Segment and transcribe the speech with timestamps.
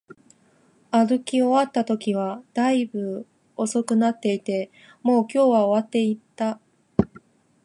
[0.89, 4.71] 歩き終わったときは、大分遅くなっていて、
[5.03, 6.59] もう今日は終わっていた